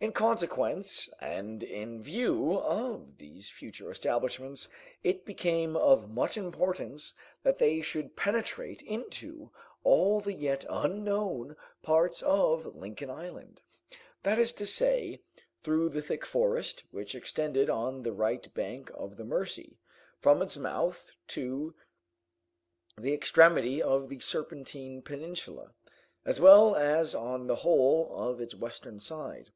In 0.00 0.12
consequence 0.12 1.08
and 1.18 1.62
in 1.62 2.02
view 2.02 2.58
of 2.58 3.16
these 3.16 3.48
future 3.48 3.90
establishments, 3.90 4.68
it 5.02 5.24
became 5.24 5.78
of 5.78 6.10
much 6.10 6.36
importance 6.36 7.14
that 7.42 7.56
they 7.56 7.80
should 7.80 8.14
penetrate 8.14 8.82
into 8.82 9.50
all 9.82 10.20
the 10.20 10.34
yet 10.34 10.66
unknown 10.68 11.56
parts 11.82 12.20
of 12.20 12.76
Lincoln 12.76 13.08
Island, 13.08 13.62
that 14.24 14.38
is 14.38 14.52
to 14.54 14.66
say, 14.66 15.22
through 15.62 15.88
that 15.88 16.02
thick 16.04 16.26
forest 16.26 16.82
which 16.90 17.14
extended 17.14 17.70
on 17.70 18.02
the 18.02 18.12
right 18.12 18.52
bank 18.52 18.90
of 18.92 19.16
the 19.16 19.24
Mercy, 19.24 19.78
from 20.20 20.42
its 20.42 20.58
mouth 20.58 21.12
to 21.28 21.74
the 22.98 23.14
extremity 23.14 23.80
of 23.82 24.10
the 24.10 24.20
Serpentine 24.20 25.00
Peninsula, 25.00 25.70
as 26.26 26.38
well 26.38 26.76
as 26.76 27.14
on 27.14 27.46
the 27.46 27.56
whole 27.56 28.14
of 28.14 28.38
its 28.38 28.54
western 28.54 29.00
side. 29.00 29.50